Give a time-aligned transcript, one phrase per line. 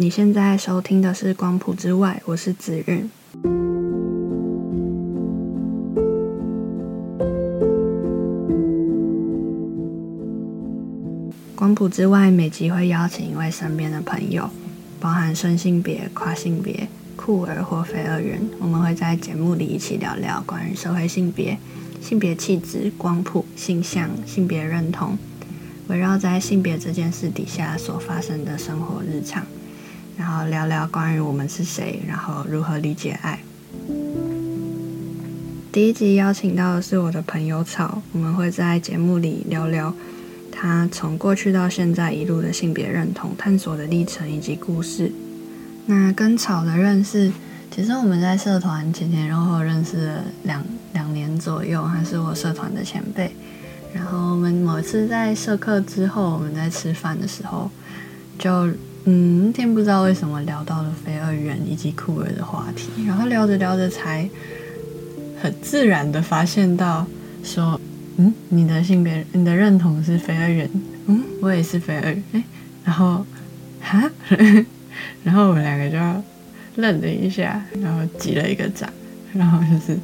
[0.00, 3.10] 你现在收听的是《光谱之外》，我是子韵。
[11.56, 14.48] 光谱之外，每集会邀请一位身边的朋友，
[15.00, 16.86] 包含顺性别、跨性别、
[17.16, 21.58] 酷儿或非二元，我们会在节目里一起聊聊关于社会性别、
[22.00, 25.18] 性别气质、光谱、性向、性别认同，
[25.88, 29.44] 围绕在性别这件事底下所发生的生活日常。
[30.18, 33.38] 然后聊聊关于我们是谁，然后如何理解爱。
[35.70, 39.94] 第一集邀请到的是我的朋友草，我们会在节目里聊聊
[40.50, 45.12] 他从过去到现在一路的性别认同探索的历程以及故事。
[45.86, 47.30] 那跟草的认识，
[47.70, 50.64] 其实我们在社团前前后后认识了两
[50.94, 53.30] 两年左右，他是我社团的前辈。
[53.94, 57.70] 然后我们某次在社课之后，我们在吃饭的时候
[58.36, 58.68] 就。
[59.04, 64.28] 嗯，那天不知道为什么聊到了非二元以及酷儿的话题，然后聊着聊着才
[65.40, 67.06] 很自然的发现到
[67.42, 67.80] 说，
[68.18, 70.68] 嗯，你的性别、你的认同是非二元，
[71.06, 72.44] 嗯，我也是非二元，哎，
[72.84, 73.24] 然后，
[73.80, 74.10] 哈，
[75.24, 75.96] 然后我们两个就
[76.82, 78.90] 愣了一下，然后击了一个掌，
[79.32, 79.98] 然后就是，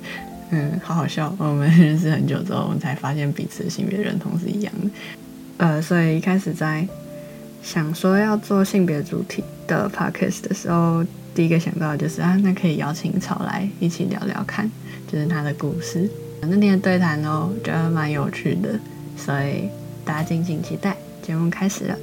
[0.50, 1.34] 嗯，好好笑。
[1.36, 4.90] 我们认识很久之后，我们才发现彼此的性别认同是一样的，
[5.58, 6.88] 呃，所以一开始在。
[7.64, 11.02] 想说要做性别主题的 podcast 的时候，
[11.34, 14.70] 第一个想到的就是啊，那可以邀请草来一起聊聊看，
[15.10, 16.08] 就是他的故事。
[16.42, 18.78] 那天的对谈哦，觉得蛮有趣的，
[19.16, 19.70] 所以
[20.04, 20.94] 大家敬请期待。
[21.22, 21.98] 节目开始了。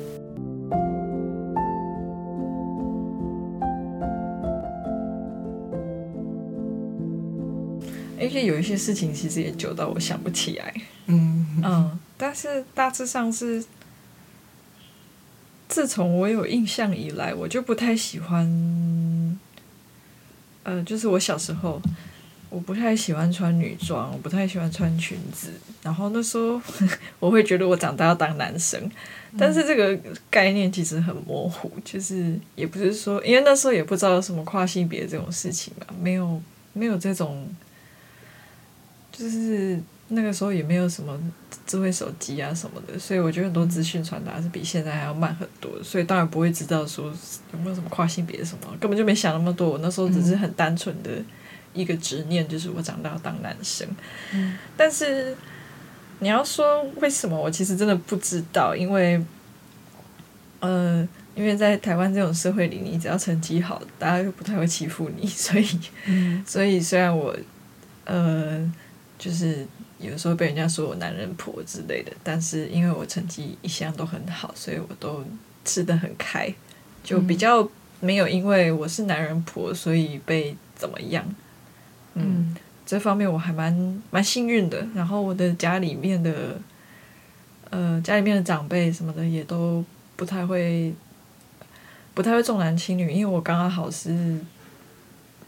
[8.19, 10.73] 而且有一些事情其实也久到我想不起来。
[11.05, 13.63] 嗯嗯，但是大致上是。
[15.71, 18.45] 自从我有印象以来，我就不太喜欢，
[20.63, 21.81] 呃，就是我小时候，
[22.49, 25.53] 我不太喜欢穿女装，我不太喜欢穿裙子。
[25.81, 26.61] 然后那时候
[27.19, 28.91] 我会觉得我长大要当男生，
[29.37, 29.97] 但是这个
[30.29, 36.41] 概念其实很模糊，就是也不是说，因为那时候也不知道什么跨性别这种事情嘛，没有
[36.73, 37.47] 没有这种，
[39.09, 39.81] 就是
[40.11, 41.19] 那个时候也没有什么。
[41.67, 47.05] 智慧手机啊什么的，所以我觉得很多资讯传达是比现在还要慢很多，所以当然不会知道说
[47.53, 49.69] 有没有什么跨性别什么，根本就没想那么多。
[49.69, 51.11] 我那时候只是很单纯的
[51.73, 53.87] 一个执念，就是我长大要当男生。
[54.33, 55.33] 嗯，但是
[56.19, 59.23] 你要说为什么，我其实真的不知道，因为，
[60.59, 65.79] 呃，因为在台湾这种社会里，你只要成绩好，大家就不太会欺负你，所以，
[66.45, 67.33] 所以虽然我，
[68.03, 68.69] 呃，
[69.17, 69.65] 就是。
[70.01, 75.23] 有时候被人家说我男人婆之类的，但是因为我成绩一向都很好，所以我都
[75.63, 76.53] 吃的很开，
[77.03, 77.69] 就比较
[77.99, 81.23] 没有因为我是男人婆所以被怎么样。
[82.15, 84.85] 嗯，这方面我还蛮蛮幸运的。
[84.95, 86.59] 然后我的家里面的，
[87.69, 89.83] 呃，家里面的长辈什么的也都
[90.15, 90.93] 不太会，
[92.13, 94.39] 不太会重男轻女，因为我刚刚好是，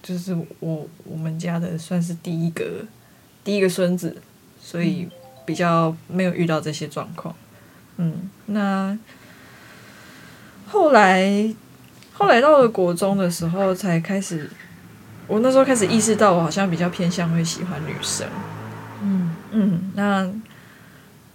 [0.02, 2.86] 就是我我们家的算是第一个
[3.44, 4.16] 第一个孙子。
[4.66, 5.10] 所以
[5.46, 7.36] 比较没有遇到这些状况，
[7.98, 8.98] 嗯，那
[10.68, 11.54] 后来
[12.14, 14.50] 后来到了国中的时候才开始，
[15.28, 18.26] 我那时候开始意识到我好像比较偏向会喜欢女生，
[19.04, 19.36] 嗯。
[19.52, 20.32] 嗯，那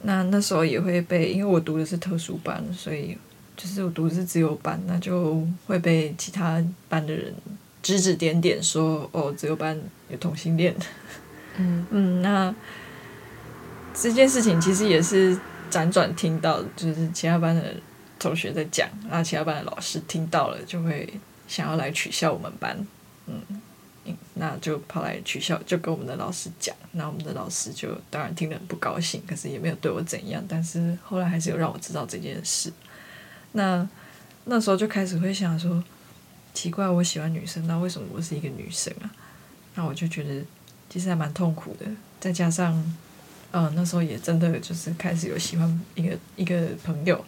[0.02, 3.16] 那那时候也会被，因为我读的是特殊班，所以
[3.56, 7.32] 就是我读的是自由班，那就会被其他班的人
[7.82, 9.78] 指指点点说，哦，自由班
[10.08, 10.74] 有同性恋，
[11.58, 11.86] 嗯。
[11.92, 12.54] 嗯，那。
[14.00, 15.36] 这件事情其实也是
[15.70, 17.74] 辗转听到，就是其他班的
[18.16, 21.12] 同学在讲，然后其他班的老师听到了，就会
[21.48, 22.78] 想要来取笑我们班，
[23.26, 32.72] 嗯，那就跑来取笑，就跟我们的老师讲，那我们的老师就当然听得很不高兴，可是也没有对我怎样，但是后来还是有让我知道这件事。
[33.52, 33.86] 那
[34.44, 35.82] 那时候就开始会想说，
[36.54, 39.10] 奇怪，我喜欢女生，那为什么我是一个女生啊？
[39.74, 40.44] 那我就觉得
[40.88, 41.86] 其实还蛮痛苦的，
[42.20, 42.96] 再加上。
[43.52, 47.24] 嗯，那时候也真的就是开始有喜欢一个一个朋友，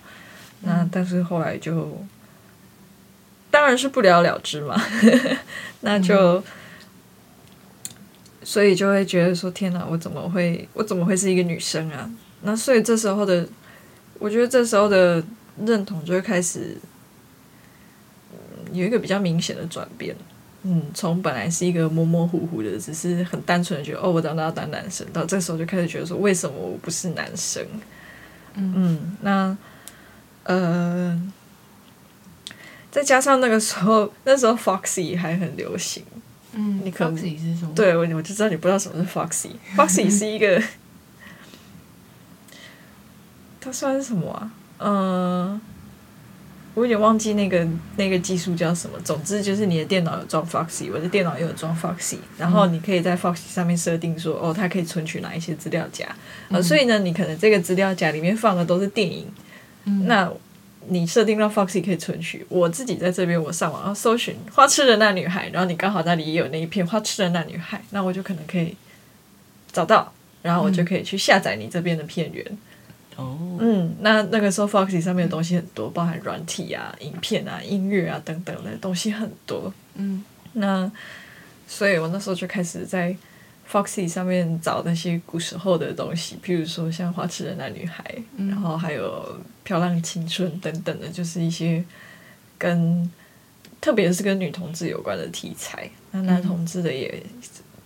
[0.61, 2.05] 那但是后来就
[3.51, 4.81] 当然是不了了之嘛，
[5.81, 6.43] 那就
[8.43, 12.11] 所以就会觉得说天哪，我怎么会我怎么会是一个女生啊？
[12.43, 13.49] 那所以这时候的，
[14.19, 15.25] 我觉得这时候的
[15.65, 16.77] 认同就会开始
[18.73, 20.15] 有一个比较明显的转变。
[20.63, 27.65] 嗯，从本来是一个模模糊糊的，只是很单纯的觉得哦，我长大要当男生，到这时候就开始觉得说，为什么我不是男生？
[28.55, 29.57] 嗯，那
[30.43, 31.19] 呃，
[32.91, 36.05] 再加上那个时候，那时候 Foxy 还很流行。
[36.53, 37.73] 嗯，你可能 Foxy 是什么？
[37.75, 39.51] 对，我我就知道你不知道什么是 Foxy。
[39.77, 40.61] Foxy 是一个，
[43.61, 44.53] 它算是什么啊？
[44.79, 45.61] 嗯、
[46.81, 47.67] 我有点忘记那个
[47.97, 48.99] 那个技术叫什么。
[49.05, 56.07] 总之就是你的电脑有装 Foxy，我的电脑也有装 Foxy，然后你可以在 Foxy 上面设定说，哦，它可以存取哪一些资料夹。
[56.49, 59.27] 呃，所以呢，你可能这个资料夹里面放的都是电影，
[60.07, 60.33] 那
[60.89, 62.47] 你设定让 Foxy 可以存取。
[62.49, 68.75] 我自己在这边，我上网要搜寻花痴的那女孩，然后你刚好那里也有那一片花痴的那女孩，那我就可能可以
[69.71, 70.11] 找到，
[70.41, 72.45] 然后我就可以去下载你这边的片源。
[73.21, 79.73] 哦，嗯，那那个时候 Foxy 上面的东西很多，包含软体啊、影片啊、音乐啊等等的东西很多。
[79.95, 80.25] 嗯
[80.55, 80.91] 那
[81.69, 83.15] 所以我那时候就开始在
[83.71, 88.05] Foxy 上面找那些古时候的东西，譬如说像《花痴的那女孩》
[88.49, 91.85] 然后还有《漂亮青春》等等的，就是一些
[92.59, 93.09] 跟
[93.81, 95.89] 特别是跟女同志有关的题材。
[96.11, 97.23] 那男同志的也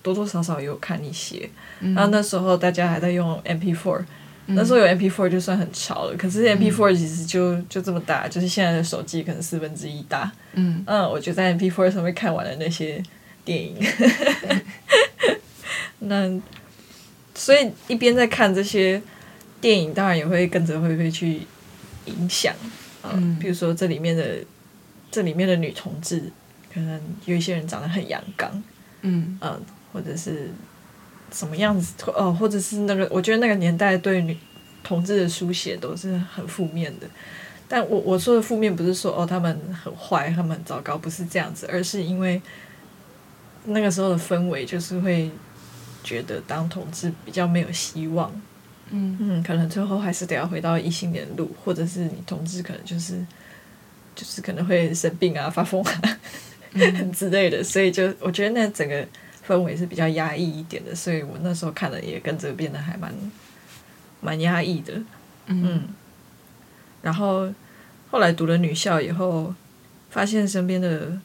[0.03, 1.51] 多多少少有看一些。
[1.81, 4.03] 然后那时候大家还在用 MP4。
[4.47, 10.31] 那时候有 MP4 就算很潮了，可是 MP4 其实就就这么大，就是现在的手机可能四分之一大。
[10.53, 10.85] 嗯。
[10.87, 13.03] 嗯，我就在 MP4 上面看完了那些
[13.45, 13.77] 电影。
[16.01, 16.31] 那
[17.35, 19.01] 所以一边在看这些
[19.61, 21.41] 电影，当然也会跟着会会去
[22.05, 22.55] 影响。
[23.01, 23.39] 啊、嗯。
[23.41, 24.37] 比如说这里面的
[25.11, 26.23] 这里面的女同志，
[26.73, 28.63] 可能有一些人长得很阳刚，
[29.01, 29.39] 嗯。
[29.41, 30.51] 嗯，或者是
[31.35, 34.37] 什么样子，哦，或者是那个，我觉得那个年代对女
[34.85, 37.07] 同志的书写都是很负面的。
[37.67, 42.41] 但我我说的负面不是说哦他们很坏，他们很糟糕，不是这样子，而是因为
[43.65, 45.31] 那个时候的氛围就是会
[46.05, 48.31] 觉得当同志比较没有希望，
[48.91, 49.17] 嗯。
[49.19, 53.19] 嗯，可能最后还是得要回到异性恋路，或者是你同志可能就是
[54.15, 56.19] 就是可能会生病啊、发疯啊、
[57.13, 59.05] 之类的，所以就我觉得那整个
[59.47, 63.15] 氛围是比较压抑一点的，所以我那时候看了也跟着变得还蛮
[64.21, 65.03] 蛮压抑的，
[65.47, 65.83] 嗯
[67.03, 67.53] 然后
[68.11, 69.55] 后来读了女校以后，
[70.11, 71.19] 发现身边的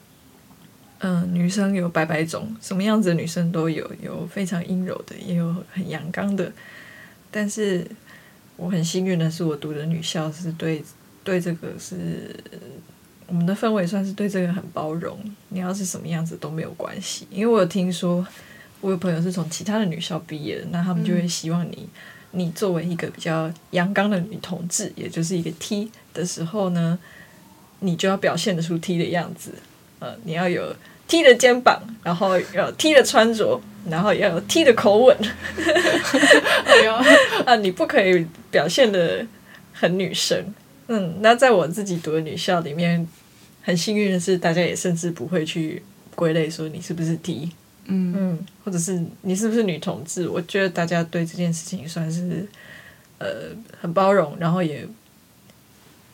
[1.02, 6.52] 嗯、女生有百百种，什么样子的女生都有，有非常阴柔的，也有很阳刚的。
[7.32, 7.88] 但是
[8.58, 10.84] 我很幸运的是，我读的女校是对
[11.24, 12.36] 对这个是
[13.30, 15.18] 我们的氛围算是对这个很包容，
[15.50, 17.28] 你要是什么样子都没有关系。
[17.30, 18.26] 因为我有听说，
[18.82, 21.88] 我有朋友是从其他的女校毕业的，那他们就会希望你。
[22.32, 27.00] 你作为一个比较阳刚的女同志，也就是一个 T 的时候呢，
[27.80, 29.56] 你就要表现得出 T 的样子。
[29.98, 30.76] 呃，你要有
[31.08, 33.60] T 的肩膀，然后要有 T 的穿着，
[33.90, 35.18] 然后要有 T 的口吻。
[36.66, 36.94] 哎呦，
[37.48, 39.26] 啊，你不可以表现的
[39.74, 40.54] 很女生。
[40.90, 43.08] 嗯，那在我自己读的女校里面，
[43.62, 45.82] 很幸运的是，大家也甚至不会去
[46.16, 47.52] 归类说你是不是 T。
[47.92, 50.28] 嗯嗯，或者是你是不是女同志？
[50.28, 52.48] 我觉得大家对这件事情算是
[53.20, 53.28] 呃
[53.80, 54.88] 很包容，然后也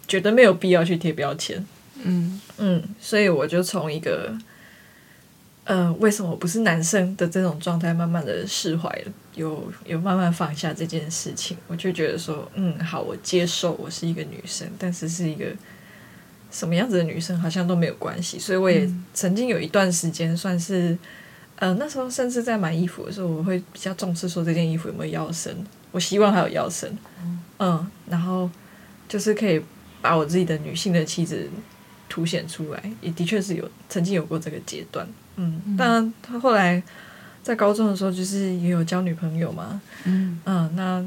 [0.08, 1.66] 觉得没有必要去贴标签。
[2.04, 4.38] 嗯嗯，所以我就从一个
[5.66, 11.58] 呃为什么我不是男生的这种状态，慢慢的释怀了，有有慢慢放下这件事情。
[11.68, 15.46] 我就觉得说，嗯，好，我接受我是一个女生，但是是一个
[16.50, 18.40] 什么样子的女生好像都没有关系。
[18.40, 20.98] 所以我也曾经有一段时间算是。
[21.58, 25.56] 呃，那时候甚至在买衣服的时候，我会比较重视说这件衣服有没有腰身，
[25.92, 26.98] 我希望它有腰身，
[27.60, 28.50] 嗯，然后
[29.08, 29.62] 就是可以
[30.02, 31.50] 把我自己的女性的气质
[32.10, 36.82] 凸显出来，也的确是有曾经有过这个阶段，嗯，但他后来
[37.44, 41.06] 在高中的时候，就是也有交女朋友嘛，嗯嗯，那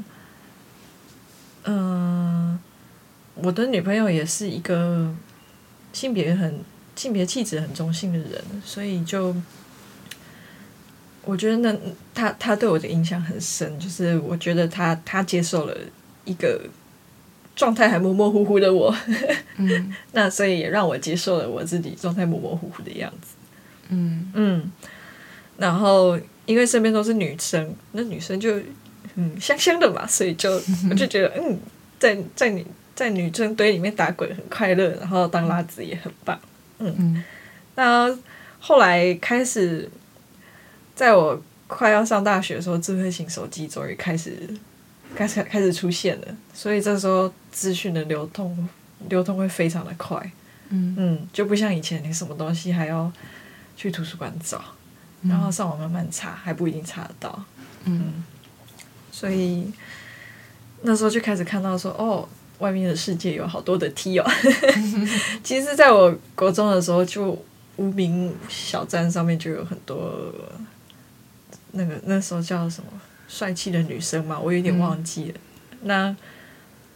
[1.64, 2.58] 嗯、
[3.34, 5.14] 我的女朋友也是一个
[5.92, 6.60] 性别很
[6.96, 9.34] 性别气质很中性的人，所以就。
[11.24, 11.76] 我觉得那
[12.14, 15.76] 他他对我的影响很深，就是我觉得他他接受了
[16.24, 16.58] 一个
[17.54, 18.96] 状态还模模糊糊的我，
[19.58, 23.34] 嗯 那所以也让我接受了我自己状态模模糊糊的样子。
[23.88, 24.30] 嗯。
[24.34, 24.72] 嗯，
[25.56, 28.58] 然后因为身边都是女生，那女生就
[29.16, 30.52] 嗯香香的嘛，所以就
[30.90, 31.58] 我就觉得嗯，
[31.98, 36.38] 在在女在女生堆里面打滚很快乐，然后当拉子也很棒。
[36.78, 36.94] 嗯。
[36.98, 37.24] 嗯。
[37.74, 38.18] 那
[38.60, 39.88] 后来开始，
[40.94, 44.36] 在我快要上大学的时候，智慧型手机终于开始
[45.14, 48.68] 开始开始出现了，所以这时候资讯的流通
[49.08, 50.18] 流通会非常的快。
[50.70, 50.94] 嗯。
[50.98, 53.10] 嗯，就不像以前你什么东西还要
[53.78, 54.60] 去图书馆找，
[55.22, 57.44] 然后上网慢慢查，还不一定查得到。
[57.84, 58.24] 嗯
[59.12, 59.70] 所以
[60.82, 64.28] 那时候就开始看到说，哦，外面的世界有好多的 T 哦。
[65.44, 67.40] 其实，在我国中的时候，就
[67.76, 70.32] 无名小站上面就有很多
[71.72, 72.90] 那个那时候叫什么
[73.28, 75.40] 帅气的女生嘛，我有点忘记了。
[75.82, 76.14] 那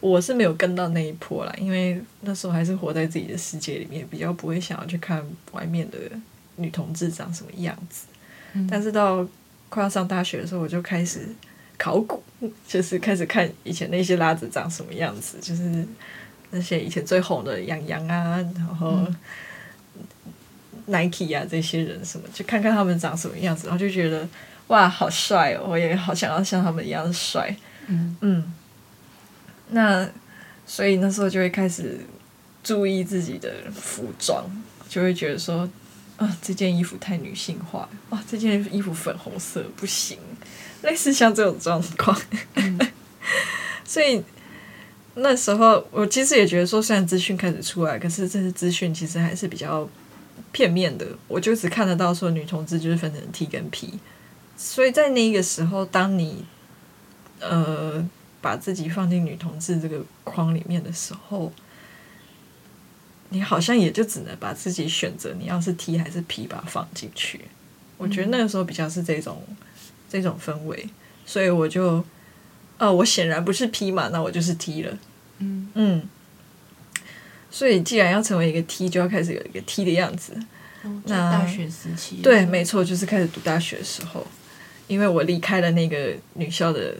[0.01, 5.97] 我是没有跟到那一波啦，因为那时候还是活在自己的世界里面，比较不会想要去看外面的
[6.57, 8.05] 女同志长什么样子。
[8.69, 9.27] 但是到
[9.69, 11.27] 快要上大学的时候，我就开始
[11.77, 12.21] 考古，
[12.67, 15.85] 就是开始看以前那些拉子长什么样子，就是
[16.51, 19.07] 那些以前最红的杨洋啊，然后
[20.85, 24.27] Nike 啊这些人什么，就看看他们长什么样子，然后就觉得
[24.67, 25.65] 哇，好帅哦！
[25.67, 27.55] 我也好想要像他们一样帅。
[27.87, 28.53] 嗯嗯，
[29.69, 30.07] 那
[30.65, 31.99] 所以那时候就会开始
[32.63, 34.45] 注意自己的服装，
[34.87, 35.67] 就会觉得说，
[36.17, 40.17] 啊，这件衣服太女性化，哇，这件衣服粉红色不行，
[40.83, 42.19] 类似像这种状况。
[43.83, 44.23] 所以
[45.15, 49.87] 那时候我其实也觉得说，虽然资讯开始出来，可是这些资讯其实还是比较
[50.51, 53.99] 片面的，我就只看得到说女同志就是分成 T 跟 P，
[54.55, 56.45] 所以在那个时候，当你
[57.39, 58.07] 呃，
[58.39, 61.51] 把自己放进女同志这个框里面的时候，
[63.33, 67.41] 你好像也就只能把自己选择你要是 T 还是 P 把它放进去。
[67.97, 69.41] 我觉得那个时候比较是这种
[70.07, 70.87] 这种氛围，
[71.25, 72.03] 所以我就，
[72.77, 74.97] 呃，我显然不是 P 嘛，那我就是 T 了。
[75.39, 75.67] 嗯。
[75.73, 76.03] 嗯，
[77.49, 80.33] 所以既然要成为一个 T，就要开始有一个 T 的样子。
[81.05, 84.27] 那大学时期，对，没错，就是开始读大学的时候，
[84.87, 86.95] 因为我离开了那个女校的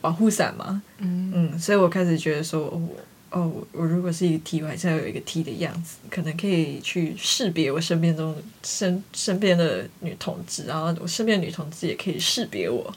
[0.00, 1.32] 保护伞嘛，嗯。
[1.34, 2.96] 嗯，所以我开始觉得说，哦，我
[3.30, 12.90] 哦，我如果是一个 T，我还是要有一个 T 的样子，可能可以去识别我身边中身身边的女同志，然后我身边的女同志也可以识别我，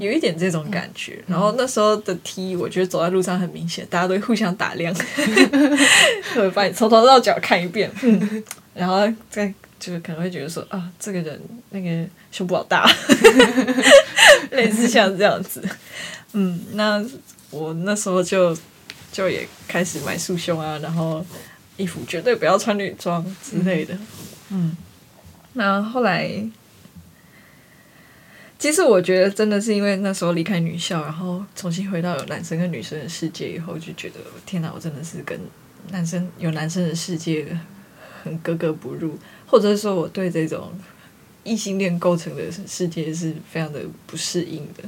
[0.00, 1.22] 有一点这种感觉。
[1.28, 4.92] 然后那时候的 T，我觉得走在路上很明显，大家都会互相打量，
[6.34, 8.44] 会把你从头到脚看一遍，嗯，
[8.74, 12.90] 然后再就是可能会觉得说啊，这个人那个胸部好大，
[14.50, 15.62] 类似像这样子。
[16.32, 17.00] 嗯，那
[17.50, 18.56] 我那时候就
[19.10, 21.24] 就也开始买束胸啊，然后
[21.76, 23.96] 衣服绝对不要穿女装之类的。
[24.50, 24.76] 嗯，
[25.54, 26.30] 那后来，
[28.58, 35.38] 其实我觉得真的是因为那时候离开女校，然后重新回到有男生跟女生的世界以后，就觉得天哪，我真的是跟
[35.90, 37.58] 男生有男生的世界
[38.24, 40.72] 很格格不入，或者是说我对这种
[41.44, 44.82] 异性恋构成的世界是非常的不适应的。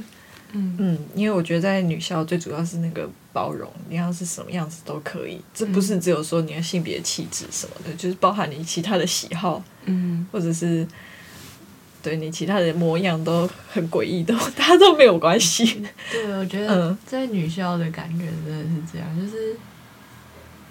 [0.53, 10.87] 嗯嗯，因为我觉得在女校最主要是那个包容，你要是什么样子都可以，这不是只有说你的性别气质什么的，就是包含你其他的喜好，嗯或者是
[12.03, 15.83] 对你其他的模样都很诡异，都大家都没有关系。
[16.11, 19.55] 对，我觉嗯得在女校的感觉真的是这样，就是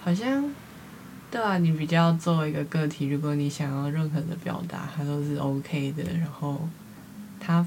[0.02, 0.44] 好像
[1.30, 6.02] 对啊，你比较作为一个个体，如果你想要任何的表达，它都是 OK 的。
[6.18, 6.68] 然后
[7.38, 7.64] 它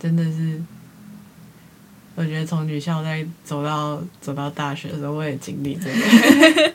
[0.00, 0.58] 真的是，
[2.16, 6.72] 我觉得从女校再走到走到大学的时候，我也经历这个。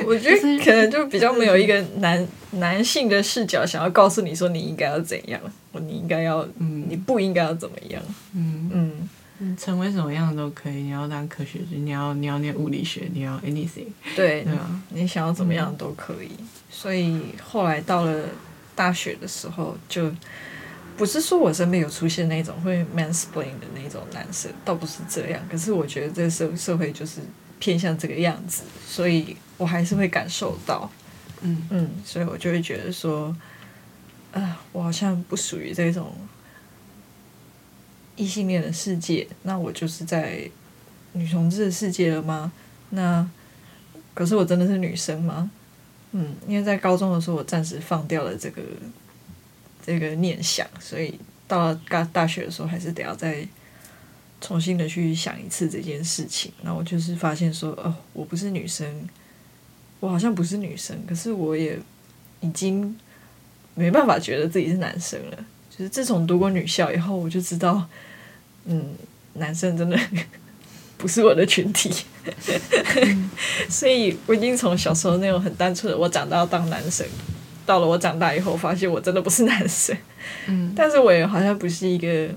[0.06, 5.40] 我觉得可能就比较没有一个男男性的视角，想要告诉你说你应该要怎样，
[5.72, 8.00] 或你应该要，嗯你不应该要怎么样。
[8.34, 9.08] 嗯嗯，
[9.40, 10.74] 嗯，成为什么样都可以。
[10.74, 13.88] 你要当科学家，你要你要念物理学，你要 anything。
[14.14, 16.30] 对，对啊，你想要怎么样都可以。
[16.70, 18.24] 所以后来到了
[18.74, 20.10] 大学的时候，就
[21.00, 25.40] 不是说我身边有出现那种会 mansplain 的那种男生，倒不是这样。
[25.50, 27.22] 可是我觉得这个社社会就是
[27.58, 30.90] 偏向这个样子，所以我还是会感受到，
[31.40, 33.34] 嗯嗯，所以我就会觉得说，
[34.32, 36.12] 啊，我好像不属于这种
[38.16, 40.50] 异性恋的世界，那我就是在
[41.14, 42.52] 女同志的世界了吗？
[42.90, 43.26] 那
[44.12, 45.50] 可是我真的是女生吗？
[46.12, 48.60] 嗯，因为在高中的时候，我暂时放掉了这个
[49.84, 51.18] 这个念想，所以
[51.48, 53.46] 到了大大学的时候，还是得要再
[54.40, 56.52] 重新的去想一次这件事情。
[56.62, 59.08] 那我就是发现说，哦，我不是女生，
[60.00, 61.78] 我好像不是女生，可是我也
[62.40, 62.96] 已经
[63.74, 65.44] 没办法觉得自己是男生了。
[65.70, 67.86] 就是自从读过女校以后，我就知道，
[68.64, 68.94] 嗯，
[69.34, 69.98] 男生真的
[70.96, 71.90] 不是我的群体。
[73.68, 77.06] 所以我已经从小时候那种很单纯的我长大要当男生，
[77.70, 79.96] 到了我长大以后，发现我真的不是男生。
[80.48, 82.28] 嗯 但是我也好像不是一个，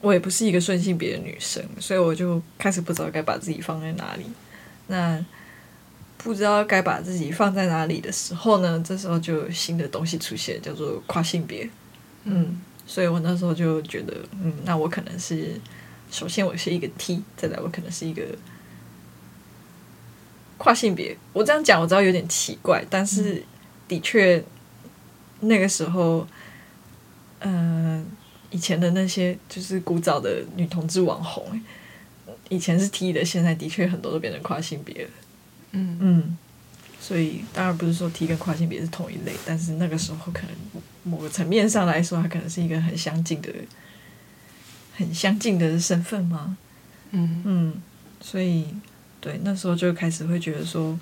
[0.00, 4.24] 我也不是一个顺性别的女生，所以我就开始不知道该把自己放在哪里。
[4.86, 5.22] 那
[6.16, 11.68] 不知道该把自己放在哪里的时候呢，这时候就有新的东西出现，叫做跨性别。
[12.24, 15.60] 嗯，所以我那时候就觉得，嗯，那我可能是，
[16.10, 18.22] 首先我是一个 T，再来我可能是一个
[20.56, 23.44] 跨性别，我这样讲我知道有点奇怪，但是
[23.88, 24.42] 的确
[25.40, 26.26] 那个时候，
[27.40, 28.04] 呃，
[28.50, 31.60] 以前的那些就是古早的女同志网红，
[32.48, 35.10] 以前是 T 的，现在的确很多都变成跨性别了。
[35.72, 36.38] 嗯嗯，
[37.00, 40.50] 所以当然不是说 T 跟跨性别是同一类，但是那个时候可能
[41.02, 43.52] 某个层面上来说，它可能是一个很相近的、
[44.94, 46.56] 很相近的身份嘛。
[47.10, 47.82] 嗯嗯，
[48.20, 48.66] 所以
[49.20, 50.98] 对那时候就开始会觉得说，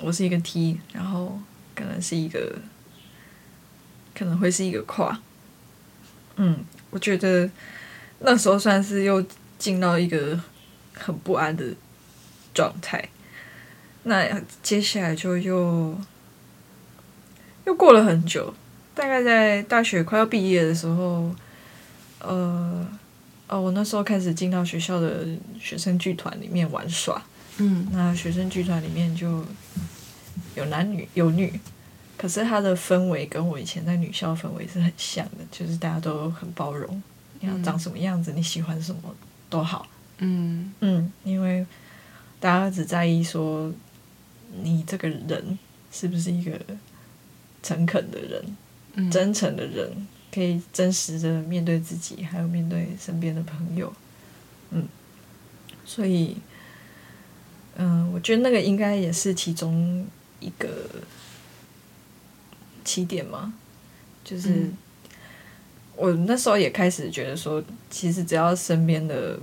[0.00, 1.38] 我是一个 T，然后
[1.74, 2.56] 可能是一个，
[4.14, 5.20] 可能会是一个跨。
[6.36, 7.50] 嗯，我觉得
[8.20, 9.24] 那时候算是又
[9.58, 10.40] 进到一个
[10.94, 11.64] 很不安的
[12.52, 13.08] 状态。
[14.04, 15.98] 那接下来就又
[17.64, 18.54] 又过了很久，
[18.94, 21.34] 大概在大学快要毕业的时候，
[22.20, 22.86] 呃。
[23.48, 25.24] 哦，我那时候开始进到学校的
[25.60, 27.22] 学生剧团里面玩耍。
[27.58, 29.44] 嗯那学生剧团里面就
[30.54, 31.58] 有男女有女，
[32.16, 37.02] 可是它的氛围跟我以前在女校氛围是很像的，就是大家都很包容，
[37.40, 39.00] 你要长什么样子，你喜欢什么
[39.48, 39.86] 都好。
[40.18, 41.66] 嗯嗯，因为
[42.40, 43.72] 大家只在意说
[44.62, 45.58] 你这个人
[45.92, 46.58] 是不是一个
[47.62, 48.56] 诚恳的人、
[48.94, 50.06] 嗯真诚的人。
[50.32, 53.90] 可以真实的面对自己，还有面对身边的朋友，
[54.70, 54.86] 嗯，
[55.82, 56.36] 所以，
[57.76, 60.06] 嗯、我觉得那个应该也是其中
[60.40, 60.68] 一个
[62.84, 63.52] 起点嘛，
[64.24, 64.76] 就是、嗯
[65.98, 69.38] 我那时候也开始觉得说，其实只要身边的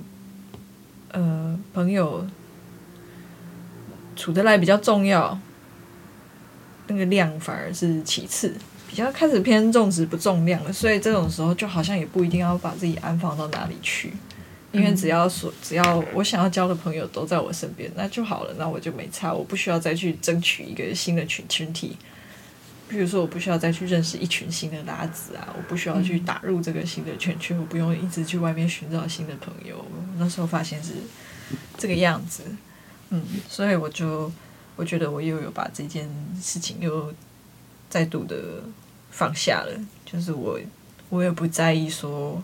[1.09, 2.23] 呃朋友
[4.15, 5.35] 处得来比较重要，
[6.85, 8.53] 那个量反而是其次。
[8.87, 14.13] 比较开始偏重质不重量了，所以这种时候就好像也不一定要把自己安放到哪里去，
[14.73, 21.95] 因为只要说只要我想要交的朋友都在我身边，那就好了，那我就没差，我不需要再去争取一个新的群群体。
[22.89, 29.83] 比如说，我不需要再去认识一群新的拉子啊，我不需要去打入这个新的圈圈，我不用一直去外面寻找新的朋友。
[30.17, 30.91] 那时候发现是
[31.77, 32.43] 这个样子，
[33.09, 34.31] 嗯，所以我就
[34.75, 36.07] 我觉得我又有把这件
[36.39, 37.11] 事情又
[37.89, 38.35] 再度的
[39.09, 40.59] 放下了，就是我
[41.09, 42.43] 我也不在意说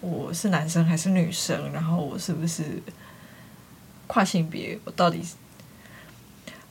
[0.00, 2.64] 我是男生还是女生，然后我是不是
[4.06, 5.22] 跨性别，我到底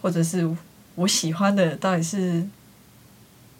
[0.01, 0.49] 或者是
[0.95, 2.45] 我喜欢的到底是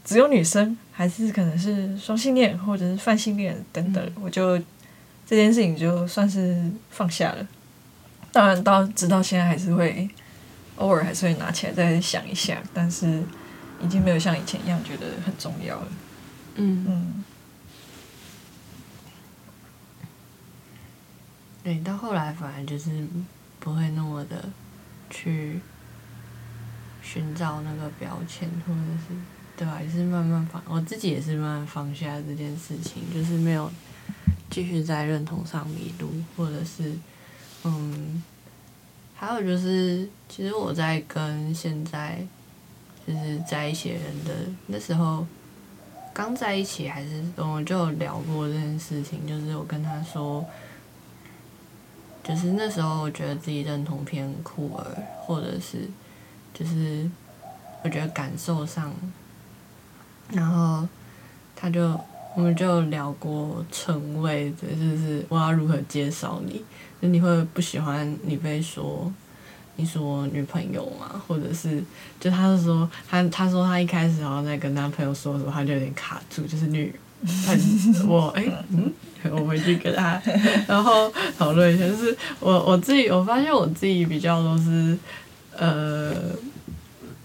[0.05, 4.57] 只有女生，还是可能是双性恋或者是泛性恋等等，我就
[5.25, 7.47] 这件事情就算是放下了。
[8.31, 10.09] 当然到直到现在还是会
[10.77, 13.23] 偶尔还是会拿起来再想一下，但是。
[13.79, 15.87] 已经没有像以前一样觉得很重要了。
[16.55, 17.23] 嗯嗯，
[21.67, 23.05] 对，到后来反而就是
[23.59, 24.41] 不会那么的
[25.09, 25.59] 去
[27.01, 29.13] 寻找那个标签，或者是
[29.57, 29.81] 对吧？
[29.81, 33.69] 也是慢慢放，我自己也是慢慢放下这件事情，就是没有
[34.49, 36.93] 继续在认同上迷路，或者是
[37.65, 38.23] 嗯，
[39.13, 42.25] 还有就是，其实我在跟现在
[43.05, 44.33] 就是在一起的人的
[44.67, 45.27] 那时候。
[46.13, 50.43] 刚在一起还是我就有聊过这件事情，就是我跟他说，
[52.27, 54.85] 就是那时候我觉得自己认同偏酷儿，
[55.21, 55.87] 或者是
[56.53, 57.09] 就是
[57.83, 58.93] 我觉得感受上，
[60.31, 60.87] 然后
[61.55, 61.99] 他就
[62.35, 66.63] 我们就聊过称谓，就是我要如何介绍你，
[67.01, 69.11] 就你会不喜欢你被说。
[69.79, 71.21] 你是我女朋友嘛？
[71.27, 71.83] 或者是，
[72.19, 76.91] 就他是说，他他说他一开始好像在跟他朋友说的时候，他就有点卡住，就是女，
[77.25, 78.91] 很我哎、嗯，
[79.31, 80.21] 我回去跟他，
[80.67, 84.97] 然后讨论一下，就是我我自己我发现我自己比较都是，
[85.55, 86.13] 呃，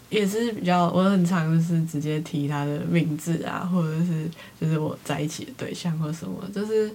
[0.08, 4.28] 也是比较我很常就是直接提他的名字啊，或者是
[4.60, 6.90] 就是我在一起的对象或什么，就是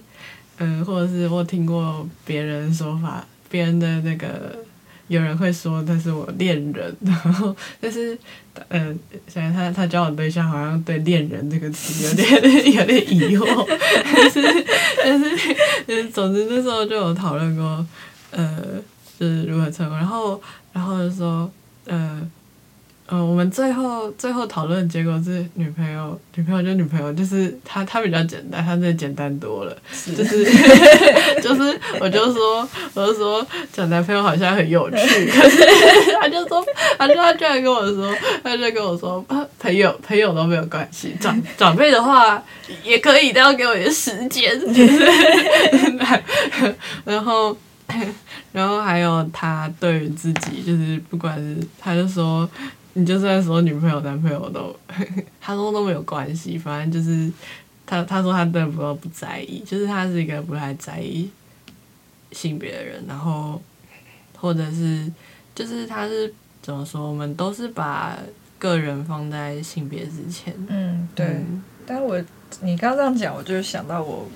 [0.58, 4.58] 嗯、或者是我听过别人说法，别人的那个。
[5.08, 8.16] 有人会说他是我恋人， 然后但是，
[8.68, 12.30] 嗯、呃，想他他交往对象好像对“恋人”这个词有点
[12.72, 13.66] 有点疑惑，
[14.14, 14.42] 但是
[15.02, 17.84] 但是嗯，总之那时候就有讨论过，
[18.30, 18.62] 呃，
[19.18, 20.40] 就是如何成功，然后
[20.72, 21.50] 然后就说，
[21.86, 22.30] 呃。
[23.10, 30.12] 嗯，我们最后最后讨论结果是女朋友，女朋友就女朋友，就是她她比较简单，她真的简单多了，是。
[30.12, 30.44] 就是
[31.40, 34.96] 就是我就说我就说讲男朋友好像很有趣，
[35.30, 35.58] 可是
[36.20, 36.62] 他就说
[36.98, 42.42] 她就她居然跟我说，她就跟我说啊朋友朋友都没有关系，长长辈的话
[42.84, 45.06] 也可以，但要给我一点时间，就 是
[47.04, 47.56] 然后
[48.52, 52.48] 然后还有他对于自己，就是不管是他就说，
[52.98, 54.74] 你就算说女朋友男朋友都，
[55.40, 57.30] 他说都没有关系，反正就是
[57.86, 61.30] 他他说他对朋友不在意，就是他是一个不太在意
[62.32, 63.60] 性别的人，然后
[64.36, 65.10] 或者是
[65.54, 68.18] 就是他是怎么说，我们都是把
[68.58, 70.54] 个人放在性别之前。
[70.68, 71.26] 嗯，对。
[71.26, 72.22] 嗯但是我
[72.60, 74.28] 你刚刚这样讲，我就想到我，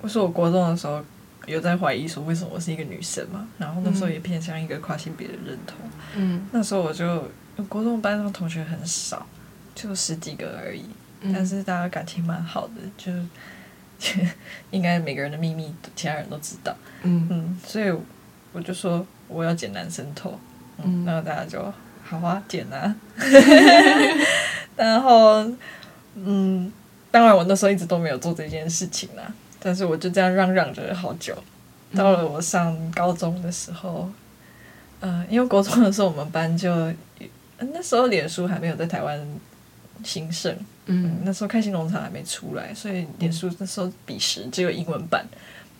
[0.00, 1.00] 我说我国中的时候
[1.46, 5.76] 有在怀疑说为什么我是一个女生嘛，然后那时候也偏向一个跨性别的认同。
[6.16, 7.22] 嗯那时候我就
[7.64, 9.26] 国中班上同学很少，
[9.74, 10.84] 就十几个而已，
[11.32, 13.12] 但是大家感情蛮好的，就
[14.70, 16.74] 应该每个人的秘密其他人都知道。
[17.02, 17.92] 嗯嗯，所以
[18.52, 20.38] 我就说我要剪男生头，
[20.78, 21.72] 嗯，嗯然后大家就
[22.04, 22.94] 好啊，剪啊。
[24.76, 25.46] 然后，
[26.14, 26.72] 嗯，
[27.10, 31.36] 当然我那时候一直都没有做这件事情啦，但是我就这样嚷嚷着好久。
[31.94, 34.08] 到了我上高中的时候，
[35.00, 36.94] 呃，因为国中的时候我们班就呃
[37.72, 39.20] 那时候脸书还没有在台湾
[40.04, 40.52] 兴盛，
[40.86, 45.26] 嗯嗯，那时候开心农场还没出来，所以脸书那时候彼时只有英文版。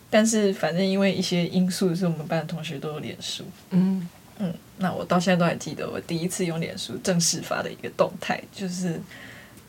[0.09, 3.43] 但是反正因为一些因素，是我们班的同学都有脸书。
[3.69, 4.07] 嗯
[4.39, 8.99] 嗯，那我到现在都还记得我第一次用脸书正式发的一个动态，就是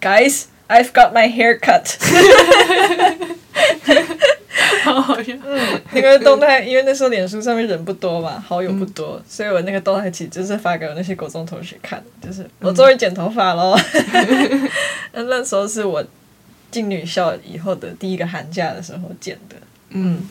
[0.00, 1.58] Guys, I've got my hair
[4.82, 5.32] 好好笑。
[5.92, 13.76] 那个动态，因为那时候脸书上面人不多嘛，好友不多，所以我那个动态其实就是发给我那些国中同学看，就是我终于剪头发喽。
[15.12, 16.04] 那那时候是我
[16.70, 19.56] 进女校以后的第一个寒假的时候剪的。
[19.90, 20.28] 嗯。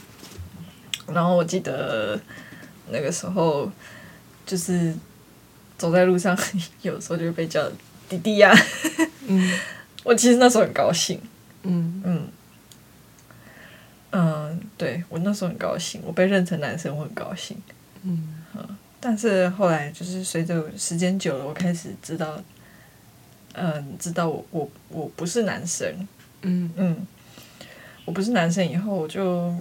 [1.13, 2.19] 然后我记得
[2.89, 3.69] 那个时候
[4.45, 4.93] 就是
[5.77, 6.37] 走在路上，
[6.81, 7.69] 有时候就会被叫
[8.07, 8.53] 弟弟呀、
[9.27, 9.51] 嗯。
[10.03, 11.19] 我其实那时候很高兴，
[11.63, 12.15] 嗯嗯。
[12.15, 12.27] 嗯，
[14.77, 17.57] 对我那时候很高兴，我被认成男生，我很高兴。
[18.03, 18.35] 嗯
[19.03, 22.39] 但是后来就是随着时间久了，我开始知道，
[23.53, 26.07] 嗯，知道我我我不是男生，
[26.43, 27.07] 嗯嗯，
[28.05, 29.55] 我不是男生以后，我就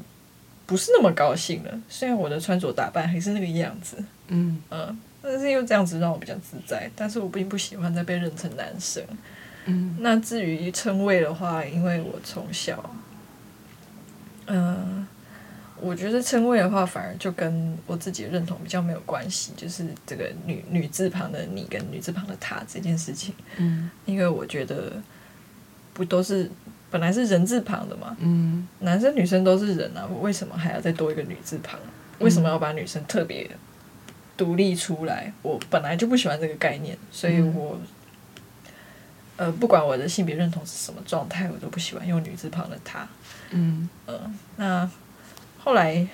[0.66, 1.80] 不是那么高兴了。
[1.88, 3.96] 虽然我的穿着打扮还是那个样子，
[4.28, 9.02] 嗯嗯，但是因为这样子让我比较自在，但是我并不喜欢再被认成男生。
[9.64, 12.94] 嗯那至于称谓的话，因为我从小，
[14.50, 15.06] 嗯、
[15.80, 24.92] 我觉得称谓的话，反而就跟我自己的认同比较没有关系，就是这个女女字旁的你跟女字旁的她这件事情，嗯因为我觉得
[25.94, 26.50] 不都是
[26.90, 31.78] 本来是人字旁的嘛，嗯男生女生都是人啊，我为什么还要再多一个女字旁？
[32.18, 33.50] 为什么要把女生特别
[34.36, 35.32] 独立出来？
[35.42, 37.80] 我本来就不喜欢这个概念，所以我、
[39.40, 43.08] 呃，不管我的性别认同是什么状态，我都不喜欢用女字旁的她。
[43.48, 44.90] 嗯呃，那
[45.56, 46.06] 后来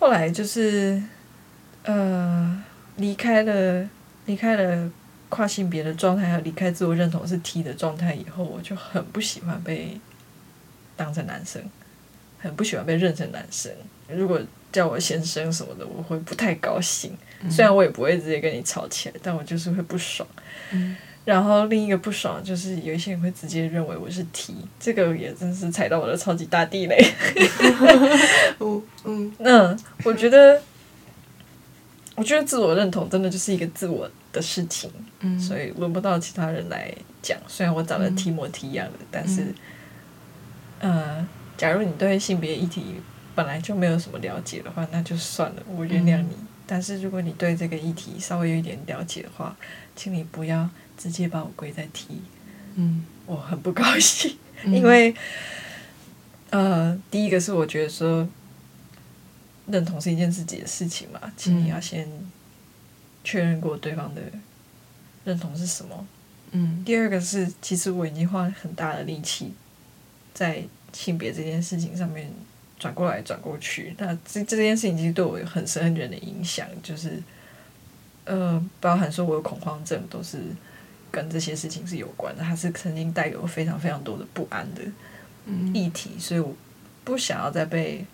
[0.00, 1.00] 后来就是
[1.84, 2.60] 呃
[2.96, 3.88] 离开了
[4.26, 4.90] 离开了
[5.28, 10.00] 跨性别的状态，还有离开自我认同是 T 的状态以后，我就很不喜欢被
[10.96, 11.62] 当成男生，
[12.40, 13.70] 很不喜欢被认成男生。
[14.08, 14.40] 如果
[14.74, 17.16] 叫我先生什么的，我会不太高兴。
[17.48, 20.28] 虽然我也不会直接跟你吵起来，但我就是会不爽。
[20.72, 27.02] 嗯然后另一个不爽就是有一些人会直接认为我是 T，这个也真是踩到我的超级大地雷。
[28.60, 30.60] 嗯嗯嗯，我觉得，
[32.14, 37.38] 我觉得自我认同真的就是一个自我的事情，嗯，所以轮不到其他人来讲。
[37.48, 39.46] 虽然我长得提模提样的，但是，
[40.80, 42.96] 呃，假如你对性别议题
[43.34, 46.36] 本来就没有什么了解的话，那就算了，我原谅你。
[46.66, 49.56] 但是如果你对这个议题稍微有一点了解的话，
[49.94, 52.22] 请你不要直接把我归在 T，
[52.74, 53.06] 嗯。
[53.26, 55.14] 我很不高兴，因为
[56.50, 58.28] 呃，第一个是我觉得说
[59.66, 62.06] 认同是一件自己的事情嘛，请你要先
[63.24, 64.20] 确认过对方的
[65.24, 66.06] 认同是什么。
[66.50, 66.84] 嗯。
[66.84, 69.54] 第二个是，其实我已经花了很大的力气
[70.34, 72.30] 在性别这件事情上面
[72.78, 73.94] 转过来转过去。
[73.98, 77.22] 那这这件事情其实对我有很深很远的影响，就是
[78.24, 80.38] 呃，包含说我有恐慌症，都是
[81.10, 82.42] 跟这些事情是有关的。
[82.42, 84.82] 它是曾经带给我非常非常多的不安的
[85.46, 86.54] 嗯议题，所以我
[87.04, 88.04] 不想要再被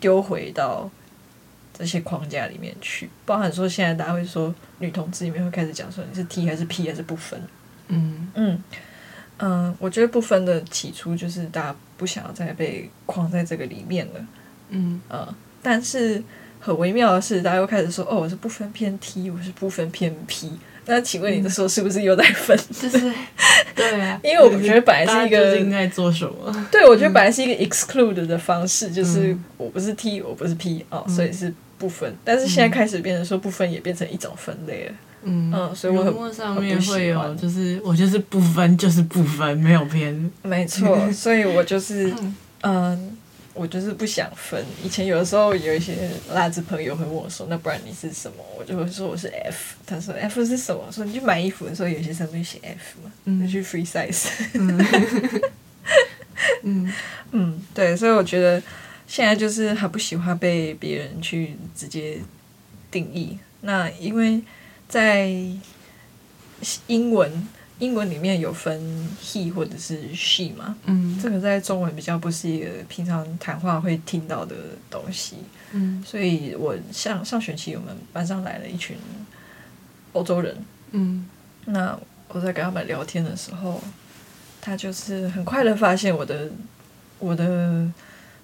[0.00, 0.90] 丢回到
[1.72, 3.08] 这些框架里面去。
[3.24, 7.40] 包含说现在大家会说女同志里面会开始讲说你是 T 还是 P 还是不分。
[7.88, 8.62] 嗯嗯
[9.44, 14.26] 嗯，我觉得不分的起初就是大家不想要再被框在这个里面了。
[14.70, 16.22] 嗯嗯，但是
[16.60, 20.52] 很微妙的是，大家又开始说哦，我是不分偏 T，我是不分偏 P。
[20.86, 22.56] 那请问你这时候是不是又在分？
[22.70, 23.12] 就是
[23.74, 26.68] 对啊， 因为我觉得本来是一个大家究竟在做什么？
[26.70, 32.12] 对，我觉得本来是一个 exclude 的方式，就是我不是 T，我不是 P 哦，所以是不分。
[32.24, 34.94] 但是现在开始变成说不分，也变成一种分类了。
[35.24, 40.30] 嗯嗯所以我很上面会有，就是我就是不分，就是不分，没有偏。
[40.42, 42.12] 没错，所以我就是
[42.62, 43.16] 嗯。
[43.54, 44.64] 我就是不想分。
[44.82, 49.74] 以前有的时候有一些辣子朋友会问我说：“那不然你是什么？”我就会说我是 F。
[49.84, 50.82] 他说 F 是什么？
[50.90, 54.28] 说你去买衣服的时候，有些上面写 F 嘛，嗯就去 free size。
[56.62, 56.90] 嗯
[57.32, 58.62] 嗯，对，所以我觉得
[59.06, 62.18] 现在就是很不喜欢被别人去直接
[62.90, 63.36] 定义。
[63.60, 64.40] 那因为
[64.92, 65.32] 在
[66.86, 68.78] 英文英文里面有分
[69.22, 71.18] he 或者是 she 嘛，嗯。
[71.18, 74.54] 这个在中文比较不是一个平常谈话会听到的
[74.90, 75.36] 东西。
[75.72, 76.04] 嗯。
[76.06, 78.94] 所以我上上学期我们班上来了一群
[80.12, 80.54] 欧洲人，
[80.90, 81.26] 嗯。
[81.64, 83.82] 那我在跟他们聊天的时候，
[84.60, 86.50] 他就是很快的发现我的
[87.18, 87.90] 我的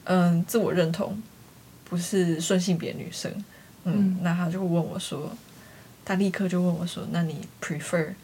[0.04, 1.22] 嗯自我认同
[1.84, 3.30] 不是顺性别女生，
[3.84, 4.18] 嗯，嗯。
[4.22, 5.30] 那他就问我说，
[6.08, 8.14] 他立刻就问我说，那你 prefer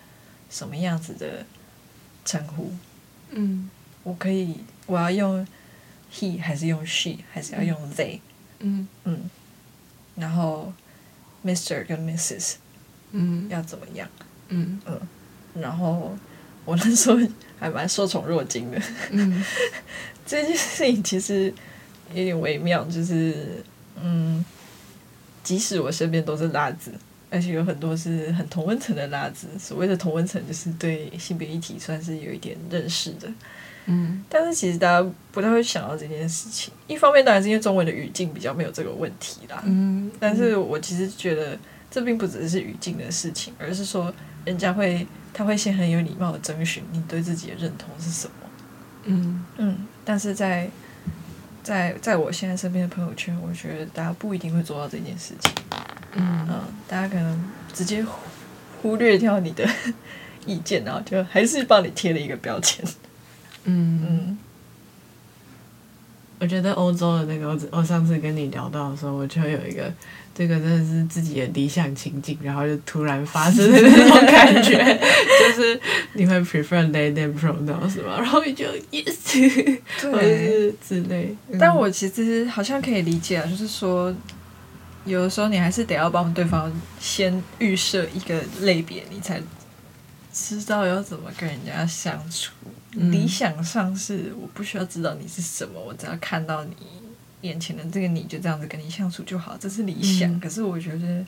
[0.48, 1.44] 什么样子的
[2.24, 2.72] 称呼？
[3.30, 3.68] 嗯
[4.02, 5.46] 我可以我要用
[6.10, 8.20] he 还是用 she 还是要用 they？
[8.60, 9.28] 嗯嗯，
[10.14, 10.72] 然后
[11.44, 12.54] Mr 跟 Mrs
[13.12, 14.08] 嗯要怎么样？
[14.48, 14.98] 嗯嗯
[15.54, 16.16] 然后
[16.64, 17.18] 我那时候
[17.60, 18.80] 还蛮受宠若惊的。
[19.10, 19.44] 嗯
[20.24, 21.52] 这件事情其实
[22.14, 23.62] 有点微妙，就是
[24.02, 24.42] 嗯，
[25.42, 26.90] 即使我身边都是辣子，
[27.34, 33.28] 而且有很多是很同温层的拉子，所谓的同温层就是对性别议题算是有一点认识的，
[33.86, 36.72] 嗯但是其实大家不太会想到这件事情。
[36.86, 41.58] 一方面当然是因为中文的语境比较没有这个问题啦，嗯，但是我其实觉得
[41.90, 48.32] 这并不只是语境的事情，而是说人家会他会先很有礼貌的征询你对自己的认同是什么。
[49.06, 50.70] 嗯嗯，但是在
[51.64, 55.52] 在在我现在身边的朋友圈，我觉得大家不一定会做到这件事情。
[56.16, 58.12] 嗯嗯，大家可能直接忽
[58.82, 59.68] 忽略掉你的
[60.46, 62.84] 意见，然后就还是帮你贴了一个标签。
[63.64, 64.38] 嗯嗯
[66.40, 69.90] 我觉得欧洲的那个，我我上次跟你聊到的时候，我就有一个
[70.34, 74.76] 这个真的是自己的理想情境，然后就突然发生的那种感觉，
[75.40, 75.80] 就是
[76.12, 78.16] 你会 prefer they them pronouns 吗？
[78.18, 81.34] 然后你就 yes， 或者是之类。
[81.50, 84.14] 嗯但我其实好像可以理解啊，就是说，
[85.04, 89.40] 有的时候你还是得要帮对方先预设一个类别，你才
[90.32, 92.52] 知道要怎么跟人家相处。
[92.96, 96.76] 嗯理想上是我不需要知道你是什么，我只要看到你
[97.40, 100.30] 眼前的这个你就这样子跟你相处就好，这是理想。
[100.32, 101.24] 嗯可是我觉得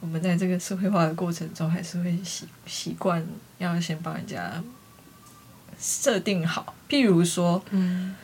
[0.00, 3.26] 我们在这个社会化的过程中，还是会习习惯
[3.58, 4.62] 要先帮人家
[5.78, 7.62] 设定好，譬如说。
[7.70, 8.14] 嗯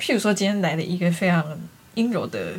[0.00, 1.44] 譬如说，今天来了一个非常
[1.96, 2.52] 阴柔的，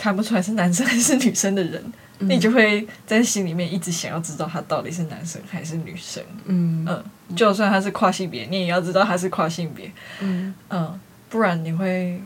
[0.00, 6.24] 看不出来是男生还是女生的人，嗯你就会在心里面一直想要知道他到底是男生还是女生。
[6.46, 9.92] 嗯嗯，就算他是跨性别，你也要知道他是跨性别。
[10.20, 12.18] 嗯嗯，不然你会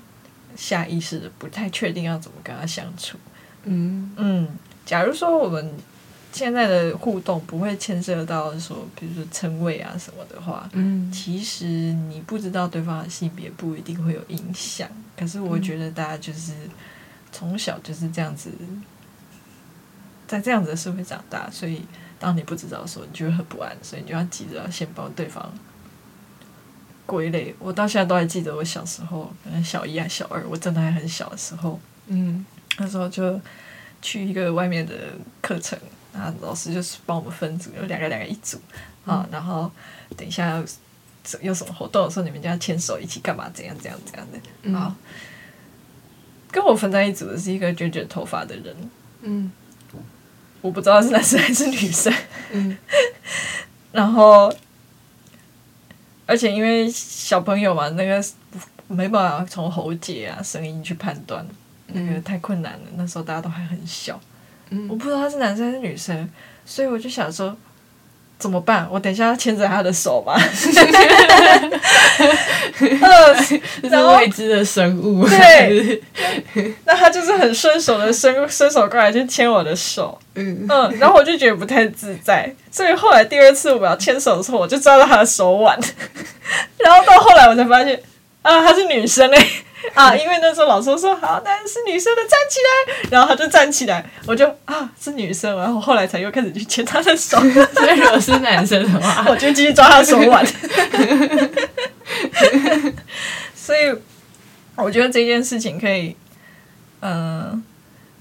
[0.54, 3.18] 下意识的不太确定要怎么跟他相处。
[3.64, 4.48] 嗯嗯，
[4.86, 5.72] 假如说我们
[6.32, 16.52] 现在的互动不会牵涉到说，比如说称谓啊什么的话，嗯其实你不知道对方的性别不一定会有影响，可是我觉得大家就是
[17.34, 18.50] 从小就是这样子，
[20.28, 21.84] 在这样子的社会长大，所以
[22.18, 25.52] 当你不知道的时候，你就会很不安，所以你就要急着要先帮对方
[27.04, 27.54] 归类。
[27.58, 32.46] 我到现在都还记得我小时候，可能小一还小二，我真的还很小的时候，嗯
[32.78, 33.40] 那时候就
[34.00, 34.94] 去一个外面的
[35.42, 35.78] 课程，
[36.12, 38.58] 然后老师就是帮我们分组，有两个两个一组
[39.04, 39.70] 啊，然后
[40.16, 40.64] 等一下有
[41.40, 43.50] 有什么活动的时候，你们就要牵手一起干嘛？
[43.50, 44.38] 怎样怎样怎样的。
[44.62, 44.94] 嗯好，
[46.54, 48.90] 跟我分在一组的是一个卷卷头发的人，
[49.22, 49.50] 嗯。
[50.60, 52.14] 我不知道是男生还是女生，
[52.52, 52.78] 嗯。
[53.90, 54.50] 然后
[56.26, 58.24] 而且因为小朋友嘛，那个
[58.86, 61.44] 没办法从喉结啊声音去判断，
[61.88, 62.86] 那个太困难了。
[62.96, 64.18] 那时候大家都还很小。
[64.70, 64.88] 嗯。
[64.88, 66.30] 我嗯不知道他是男生还是女生，
[66.64, 67.54] 所以我就想说
[68.38, 68.86] 怎么办？
[68.90, 70.38] 我等一下要牵着他的手吧。
[72.78, 73.34] 呃，
[73.82, 75.26] 这然后是未知的生物。
[75.28, 76.02] 对
[76.84, 85.78] 那他就是很顺手的伸伸手过来就牵我的手，嗯嗯，然后我就觉得不太自在，所以后来第二次我要牵手的时候，我就抓到他的手腕，
[86.78, 88.00] 然后到后来我才发现
[88.42, 89.46] 啊，她是女生哎、
[89.94, 97.38] 啊，因为那时候老师说好，那是女生的站起来，然后他就站起来，我就啊是女生，然后后来才又开始去牵他的手，
[97.74, 100.44] 所以如果是男生的话， 我就继续抓他手腕。
[103.54, 103.94] 所以
[104.76, 106.16] 我觉得这件事情可以，
[107.00, 107.62] 嗯、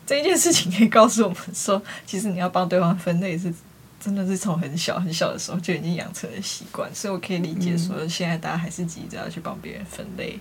[0.05, 3.53] 这一件事情可以告诉我们说，其实你要帮对方分类是
[3.99, 10.39] 真的是从很小很小的时候就已经养成了习惯，所以我可以理解说，现在大家还是急着要去帮别人分类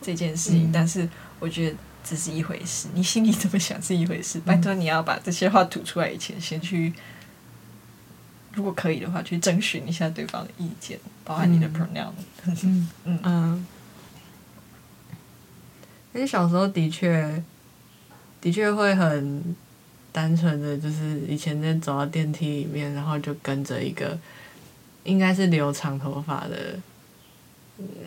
[0.00, 1.08] 这件事情，嗯但是
[1.40, 6.92] 我觉得只是一回事， 你心里怎么想是一回事，拜托你要把这些话吐出来以前，先去。
[8.54, 12.10] 如果可以的话，去征询一下对方的意见，包含你的嗯 pronoun。
[12.64, 13.66] 嗯嗯 嗯，
[16.12, 17.40] 因为小时候的确
[18.40, 19.54] 的确会很
[20.10, 24.18] 单纯的，就是以前在走到电梯里面，然后就跟着一个
[25.04, 26.76] 应该是留长头发的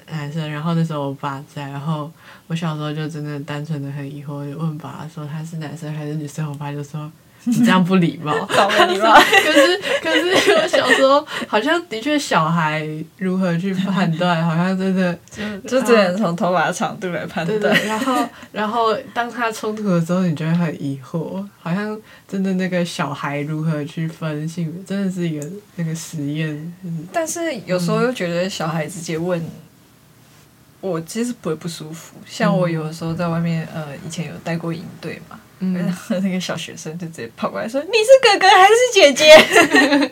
[0.09, 2.11] 男生，然后那时候我爸在，然后
[2.47, 7.11] 我小时候就真的单纯的很疑惑，就问爸说他是男生还是女生，我爸就说
[7.45, 8.33] 你这样不礼貌。
[8.87, 9.13] 礼貌。
[9.19, 15.17] 可是，可是我小时候好像的确小孩如何去判断，好像真的
[15.67, 17.59] 就只能从头发的长度来判断。
[17.59, 17.87] 对对。
[17.87, 26.51] 然后， 然后当他冲突的时候，你就会很疑惑，好像真的那个小孩如何去分性别，真的是一个那个实验。
[26.83, 29.41] 嗯但是有时候又觉得小孩直接问，
[30.81, 32.15] 我其实不会不舒服。
[32.25, 40.11] 像我有的时候在外面，呃，以前有带过营队嘛，然嗯后那个小学生就直接跑过来说：“你是哥哥还是姐姐？”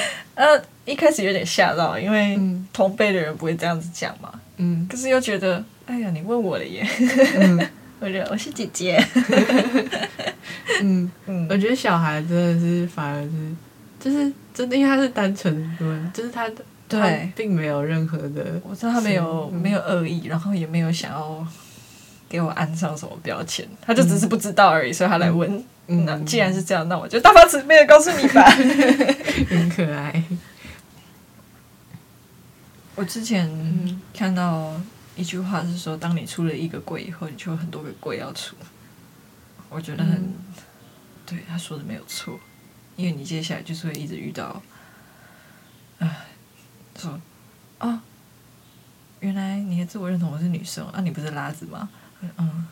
[0.34, 4.32] 呃，一开始有点吓到，因为嗯同辈的人不会这样子讲嘛。
[4.56, 6.86] 嗯可是又觉得，哎呀，你问我了耶！
[7.36, 7.68] 嗯
[8.00, 9.02] 我觉得我是姐姐。
[10.82, 13.30] 嗯，嗯我觉得小孩真的是反而是，
[14.00, 16.56] 就是真的，因为他是单纯的，就是他的
[17.00, 21.46] 对他并没有任何的我知道他没有没有恶意，然后也没有想要
[22.28, 25.64] 给我安上什么标签，他就只是不知道而已，所以他来问。
[25.86, 28.42] 嗯那既然是这样，那我就大发慈悲的告诉你吧。
[29.50, 30.24] 很可爱。
[32.96, 34.80] 我之前嗯看到
[35.14, 38.56] 一句话是说，当你出了一个柜以后，你就有很多个柜要出。
[39.68, 40.34] 我觉得很，嗯
[41.26, 42.40] 对他说的没有错，
[42.96, 44.62] 因为你接下来就是会一直遇到，
[45.98, 46.24] 啊，
[46.96, 47.20] 说
[47.78, 48.02] 啊，
[49.20, 51.88] 原来你的自我认同我是女生啊，你不是拉子吗？
[52.38, 52.66] 嗯，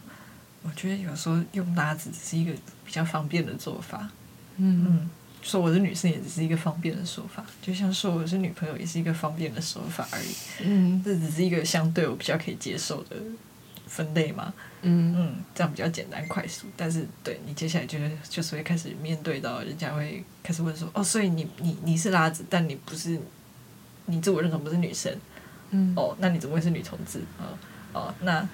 [0.62, 2.52] 我觉得有时候用拉子只是一个
[2.84, 4.08] 比较方便的做法。
[4.56, 5.10] 嗯嗯，
[5.42, 10.34] 说我是女生也只是一个方便的说法，就像说我是女朋友也是一个方便的说法而已。
[10.60, 13.16] 嗯这只是一个相对我比较可以接受的
[13.86, 14.52] 分类嘛。
[14.82, 16.66] 嗯嗯，这样比较简单快速。
[16.76, 23.20] 但是对你接下来就是就是会开始面对到人家会开始问说，哦，所以你你你是拉子，但你不是，
[24.06, 25.12] 你自我认同不是女生
[25.70, 27.20] 嗯哦，那你怎么会是女同志？
[27.38, 27.56] 哦
[27.92, 28.46] 哦，那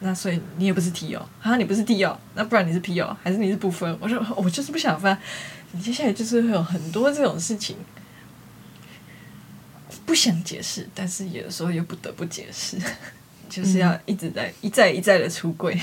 [0.00, 3.96] 那所以你也不是 T 哦，啊，你不是 T 哦，那不然你是 P 哦，还是你是不分？
[4.00, 5.16] 我说哦 我就是不想分。
[5.72, 7.76] 你接下来就是会有很多这种事情。
[10.04, 12.78] 不想解释，但是有的时候又不得不解释，
[13.50, 15.78] 就是要一直在、一再一再的出柜。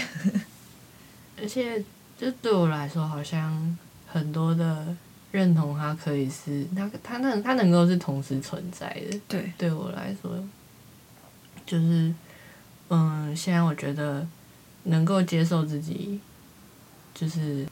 [1.41, 1.83] 而且
[2.17, 4.95] 就对我来说，好像很多的
[5.33, 9.19] 认同，它可以是它它能它能够是同时存在的。
[9.27, 10.31] 对，对我来说，
[11.65, 12.13] 就是
[12.89, 14.25] 嗯，现在我觉得
[14.83, 16.19] 能够接受自己，
[17.15, 17.65] 就是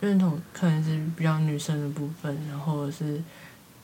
[0.00, 3.20] 认同可能是比较女生的部分，然后是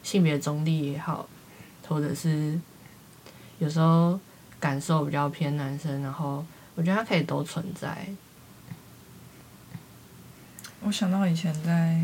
[0.05, 1.29] 性别中立也好，
[1.89, 2.57] 或者是
[3.59, 4.21] 有时候
[4.61, 8.07] 感受比较偏男生，然后我觉得它可以都存在。
[10.81, 12.01] 我想到以前在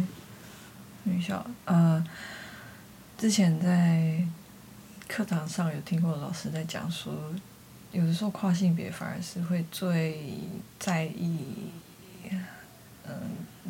[1.04, 2.04] 女校，呃，
[3.16, 4.22] 之前在
[5.08, 7.14] 课堂上有听过老师在讲说，
[7.92, 10.34] 有的时候跨性别反而是会最
[10.78, 11.38] 在意，
[13.06, 13.12] 嗯，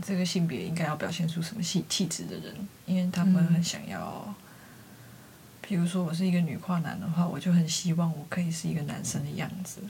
[0.02, 2.54] 这个性别应该要表现出什么气气质的人，
[2.86, 4.34] 因为他们嗯很想要。
[5.66, 9.80] 比如说，我是一个女跨男的话，我就很希望我可以是一个男生的样子，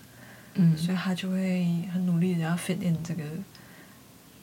[0.55, 3.25] 嗯所以他就会很努力的要 fit in 这个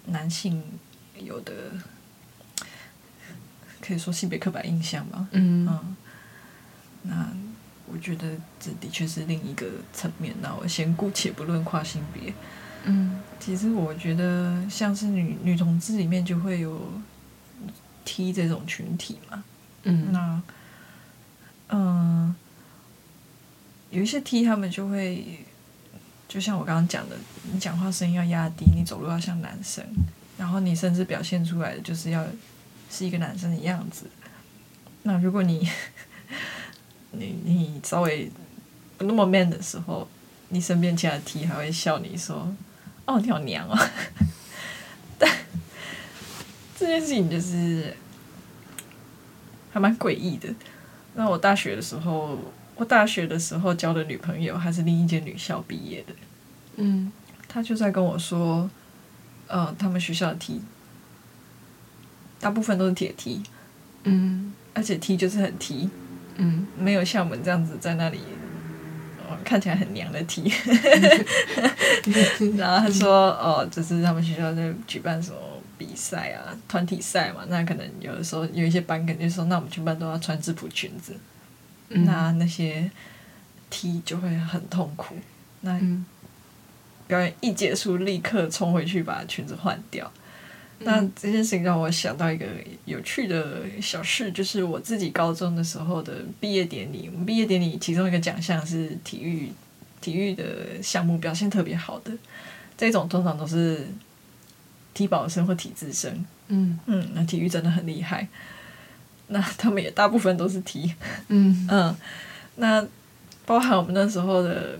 [0.07, 0.61] 男性
[1.17, 1.53] 有的，
[3.81, 5.27] 可以说性别刻板印象吧。
[5.31, 5.95] 嗯嗯，
[7.03, 7.27] 那
[7.91, 10.33] 我觉得这的确是另一个层面。
[10.41, 12.33] 那我先姑且不论跨性别，
[12.85, 16.79] 嗯其实我觉得像是女女同志里面就会有
[18.05, 19.43] T 这种群体嘛。
[19.83, 20.41] 嗯那
[21.69, 22.35] 嗯，
[23.89, 25.39] 有一些 T 他们就会，
[26.27, 27.15] 就像我刚刚讲的，
[27.51, 29.83] 你讲话声音要压低，你走路要像男生，
[30.37, 32.23] 然后你甚至表现出来的就是要
[32.91, 34.05] 是一个男生的样子。
[35.03, 35.67] 那如果你
[37.11, 38.29] 你你稍微
[38.97, 40.07] 不那么 man 的时候，
[40.49, 42.53] 你身边其他 T 还会笑你说
[43.05, 43.77] ：“哦，你好娘哦。
[45.17, 45.29] ”但
[46.77, 47.95] 这件事情就是
[49.71, 50.53] 还蛮诡异的。
[51.15, 52.37] 那我大学的时候，
[52.75, 56.13] 我大学的时候交的女朋友，还是另一间女校毕业的。
[56.75, 57.11] 嗯
[57.47, 58.69] 她就在跟我说，
[59.47, 60.61] 呃，他们学校的 T
[62.41, 63.41] 大部分都是铁 T，
[64.03, 64.53] 嗯。
[64.73, 65.89] 而且 T 就是很 T，
[66.35, 66.67] 嗯。
[66.77, 68.19] 没有像我们这样子在那里、
[69.29, 70.51] 呃看起来很娘的 T。
[72.57, 75.37] 然后他说，哦，就是他们学校在举办什么
[75.77, 81.15] 比赛啊，团体赛嘛，那可能有的时候有一些班肯定说，那我们全班都要穿制服裙子，
[81.89, 82.05] 嗯。
[82.05, 82.89] 那那些
[83.69, 85.15] T 就会很痛苦。
[85.61, 86.05] 那嗯。
[87.07, 90.09] 表演一结束，立刻冲回去把裙子换掉。
[90.83, 92.45] 那这件事情让我想到一个
[92.85, 97.09] 有趣的小事，就是我自己高中的时候的毕业典礼。
[97.11, 99.51] 我们毕业典礼其中一个奖项是体育，
[99.99, 102.11] 体育的项目表现特别好的，
[102.77, 103.87] 这种通常都是
[104.93, 106.25] 体保生或体制生。
[106.47, 108.27] 嗯嗯，那体育真的很厉害。
[109.27, 110.93] 那他们也大部分都是体，
[111.29, 111.95] 嗯 嗯，
[112.55, 112.85] 那
[113.45, 114.77] 包含我们那时候的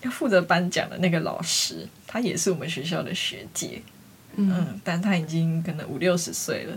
[0.00, 3.82] 要负责颁奖的那个老师，他也是我们学校的学姐，
[4.36, 4.52] 嗯。
[4.56, 6.76] 嗯，但他已经可能五六十岁了。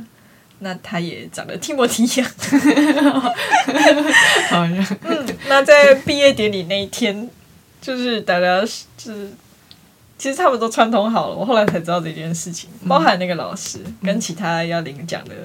[0.60, 2.32] 那他也长得提莫提一样，
[4.50, 7.30] 好像嗯，那在毕业典礼那一天，
[7.82, 8.68] 就是大家就
[9.14, 9.34] 是，
[10.18, 15.36] 其实他们都串通好了，我后来才知道这件事情，包含那个老师跟其他要领奖的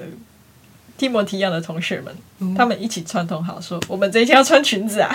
[0.97, 2.55] 提莫提一样的同学们，嗯。
[2.55, 5.13] 他们一起串通好说，我们这一天要穿裙子啊。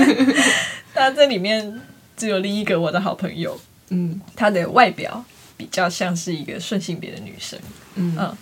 [0.94, 1.80] 那这里面
[2.14, 4.20] 只有另一个我的好朋友，嗯。
[4.36, 5.24] 他的外表
[5.58, 7.58] 比较像是一个顺性别的女生，
[7.96, 8.16] 嗯。
[8.18, 8.34] 嗯，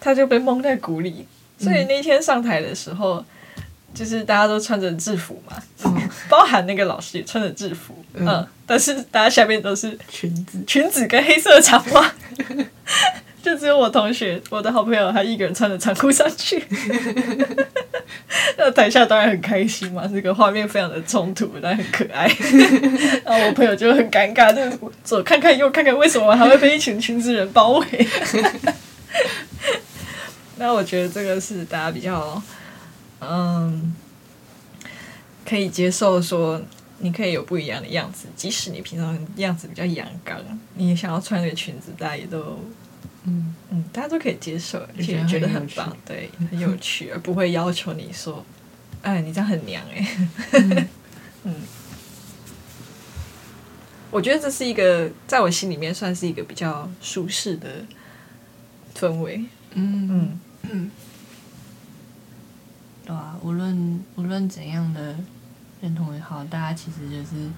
[0.00, 1.26] 她就被蒙在鼓里。
[1.58, 3.24] 所以那天上台的时候，
[3.94, 5.56] 就是大家都穿着制服嘛，
[6.28, 8.48] 包含那个老师也穿着制服，嗯，嗯。
[8.66, 10.62] 但是大家下面都是裙子。
[10.66, 12.12] 裙子跟黑色长袜，
[13.44, 16.64] 就只有我同学，我的好朋友，他一个人穿着长裤上去。
[18.56, 22.26] 那台下当然很开心嘛，这个画面非常的冲突，但很可爱。
[23.22, 28.08] 然后我朋友就很尴尬，就是左看看右看看，为什么还会被一群裙子人包围？
[30.56, 32.42] 那我觉得这个是大家比较，
[33.20, 33.94] 嗯，
[35.46, 36.62] 可以接受说
[36.98, 40.38] 你可以有不一样的样子，即使你平常样子比较阳刚，
[40.74, 42.58] 你也想要穿那个裙子，大家也都
[43.24, 43.54] 嗯。
[43.70, 48.44] 嗯，大家都可以接受，而就觉得且觉得很棒，对，很有趣，而不会要求你说，
[49.02, 50.06] 哎，你这样很娘哎、
[51.44, 51.54] 嗯，
[54.10, 57.84] 我觉得这是一个在我心里面算是一个比较舒适的
[58.96, 60.38] 氛围，嗯。
[60.62, 60.90] 嗯。
[63.06, 65.14] 对啊，无论无论怎样的
[65.82, 67.50] 认同也好，大家其实就是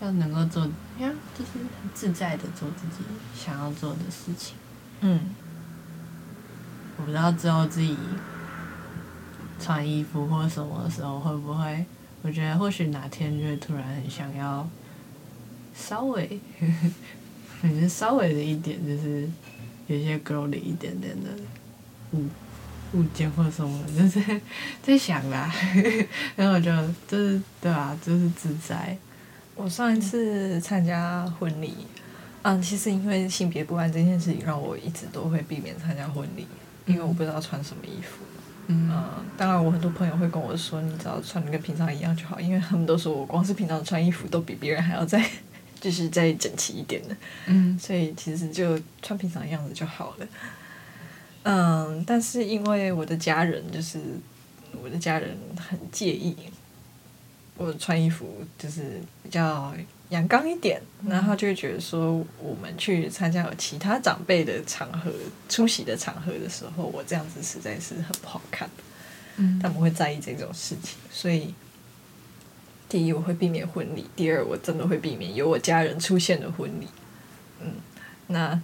[0.00, 0.64] 要能够做，
[0.98, 3.04] 呀，就是很自在的做自己
[3.36, 4.56] 想要做的事情。
[5.00, 5.20] 嗯
[6.96, 7.96] 我不知道之后自己
[9.60, 11.84] 穿衣服或什么的时候会不会，
[12.22, 14.68] 我觉得或许哪天就会突然很想要
[15.74, 16.40] 稍微，
[17.62, 19.28] 反正稍微的一点，就是
[19.86, 21.30] 有些 girly 一点点的
[22.12, 22.24] 物
[22.94, 24.40] 物件或什么，就是
[24.82, 25.52] 在想啦。
[26.34, 26.70] 然后我就
[27.06, 28.96] 就是对啊，就是自在。
[29.54, 31.74] 我上一次参加婚礼，
[32.42, 36.46] 嗯，其实因为性别不安这件事情，让我一直都会避免参加婚礼，
[36.86, 38.24] 因为我不知道穿什么衣服。
[38.68, 45.24] 嗯嗯，当然，我很多朋友会跟我说，你只要穿的跟平常一样就好，因为他们都说我光是平常穿衣服都比别人还要再
[45.80, 47.16] 就是再整齐一点的，
[47.46, 50.26] 嗯所以其实就穿平常的样子就好了。
[51.44, 53.98] 嗯，但是因为我的家人就是
[54.82, 56.36] 我的家人很介意
[57.56, 59.72] 我穿衣服就是比较
[60.10, 65.12] 阳刚一点，然后就会觉得说，我们去参加有其他长辈的场合、
[65.48, 68.68] 出席的场合的时候，我这样子实在是很不好看。
[69.36, 71.54] 嗯他们会在意这种事情，所以
[72.88, 76.88] 第一我会避免婚礼，第二我真的会避免有我家人出现的婚礼。
[77.60, 77.72] 嗯，
[78.28, 78.60] 那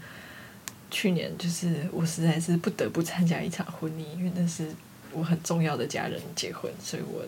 [0.90, 4.68] 去年就是我实在是不得不参加一场婚礼，因为那是
[5.12, 7.22] 我很重要的家人结婚，所以我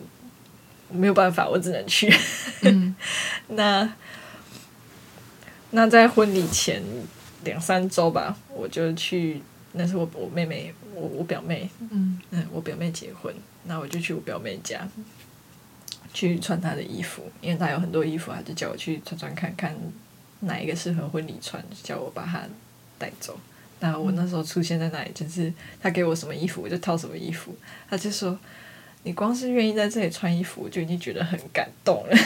[0.89, 2.13] 我没有办法，我只能去。
[2.63, 2.93] 嗯
[3.49, 3.89] 那
[5.71, 6.81] 那在婚礼前
[7.43, 9.41] 两三周吧，我就去，
[9.73, 13.33] 那是我我妹妹，我我表妹，嗯嗯，我表妹结婚，
[13.65, 14.87] 那我就去我表妹家
[16.13, 19.75] 去穿她的衣服，因为她有很多衣服，她就叫我去穿穿看看
[20.39, 22.43] 哪一个适合婚礼穿，就叫我把它
[22.97, 23.37] 带走。
[23.79, 27.55] 那我那时候出现在那里，就是她给我什么衣服，我就套什么衣服。
[27.89, 28.39] 她就说
[29.03, 32.17] ：“你光是愿意在这里穿衣服，我就已经觉得很感动了。”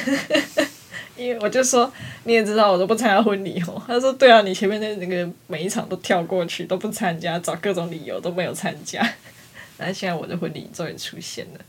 [1.21, 1.91] 因为我就说
[2.23, 3.81] 你也知道我都不参加婚礼哦。
[3.87, 9.01] 他说对啊，你前面那那个每一场都跳过去，都不参加，找各种理由都没有参加。
[9.77, 11.59] 然后现在我的婚礼终于出现了。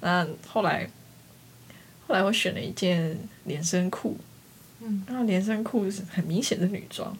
[0.00, 0.88] 那后来
[2.06, 4.16] 后来我选了一件连身裤，
[4.80, 7.16] 嗯，然后连身裤是很明显的女装，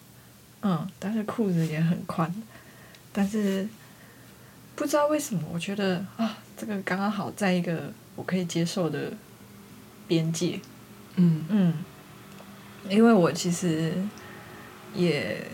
[0.61, 2.33] 嗯，但是裤子也很宽，
[3.11, 3.67] 但是
[4.75, 9.11] 不知道为什么，我觉得啊，这个刚刚好在一个我可以接受的
[10.07, 10.59] 边界，
[11.19, 11.73] 嗯嗯，
[12.89, 13.93] 因为我其实
[14.95, 15.45] 也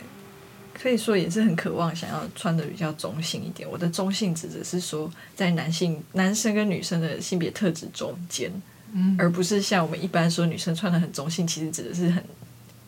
[0.74, 3.70] 可以说也是很渴望想要穿的比较中性一点。
[3.70, 8.52] 我的中性指的是说，在男性、男生跟女生的性别特质中间，
[8.94, 12.24] 嗯而不是像我们一般说女生穿的很中性，其实指的是很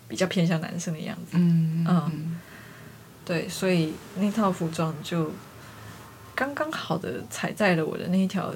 [0.08, 1.32] 比较偏向男生的样子。
[1.34, 2.40] 嗯嗯
[3.26, 5.32] 对，所以那套服装就
[6.34, 8.54] 刚刚好的踩在了我的那一条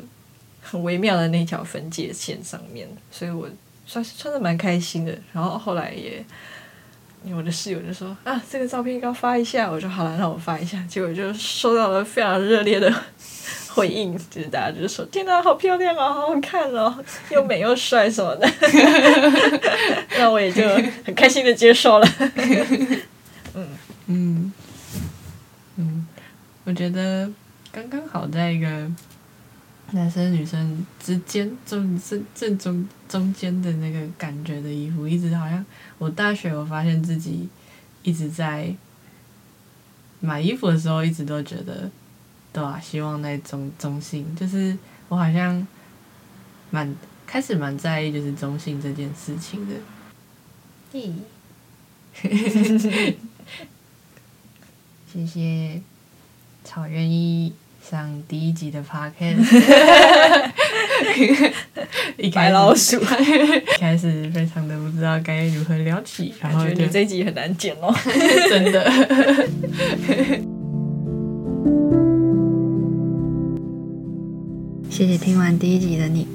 [0.61, 3.49] 很微妙的那条分界线上面，所以我
[3.91, 5.13] 算是穿的蛮开心的。
[5.33, 6.23] 然后后来也，
[7.35, 10.81] 我的室友就说啊，这个照片应该发一下，我说好了，那我发一下。
[10.87, 12.89] 结果就收到了非常热烈的
[13.67, 18.49] 回应，就是大家就说天哪，好漂亮哦，好好看哦，又美又帅什么的。
[20.17, 20.65] 那我也就
[21.05, 22.07] 很开心的接受了。
[23.53, 23.67] 嗯
[24.07, 24.53] 嗯
[25.75, 26.07] 嗯，
[26.63, 27.29] 我觉得
[27.73, 28.67] 刚刚好在一个
[29.91, 35.65] 男生女生之间中正正中中间的那个感觉的衣服，一直好像
[35.97, 37.47] 我大学我发现自己
[38.03, 38.73] 一直在
[40.19, 41.89] 买衣服的时候，一直都觉得
[42.53, 44.77] 对啊，希望在中中性，就是
[45.09, 45.67] 我好像
[46.69, 46.95] 蛮
[47.27, 49.75] 开始蛮在意就是中性这件事情的。
[50.93, 51.13] 咦。
[55.11, 55.81] 谢谢
[56.63, 57.53] 草愿意
[57.91, 59.43] 上第一集的 podcast，
[62.17, 63.05] 一开白始老鼠一
[63.77, 67.93] 开始非常的不知道该如何聊起，然后你这一集很难剪哦。
[68.49, 68.89] 真的，
[74.89, 76.25] 谢谢听完第一集的你。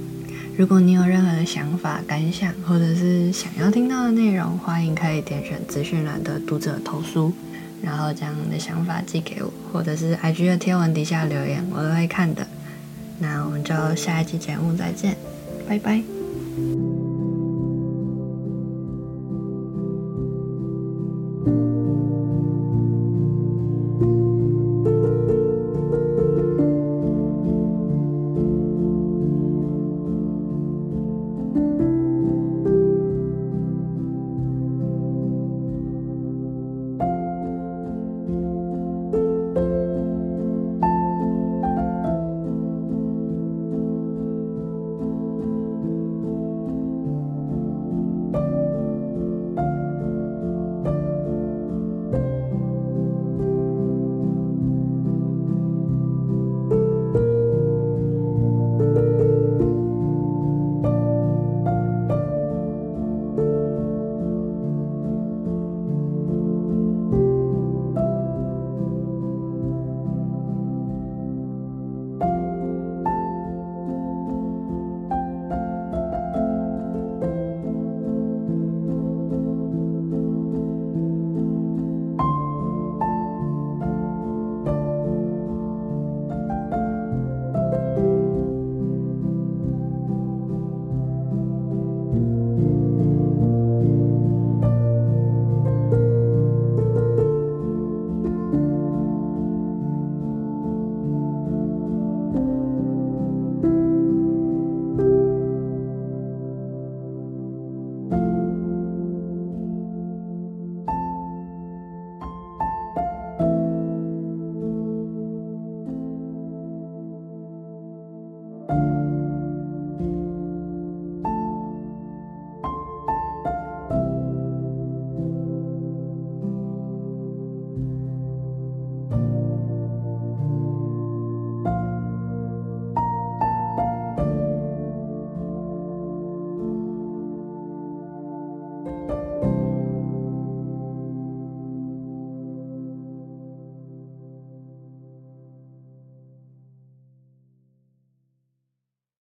[0.59, 7.32] 如果你有任何的想法、感想，或者是想要听到的内容，欢迎可以点选资讯栏的读者投书，
[7.83, 12.47] 然后将你的想法寄给我，或者是 IG 的贴文底下留言，我都会看的。
[13.18, 15.16] 那我们就下一期节目再见，
[15.68, 16.15] 拜拜。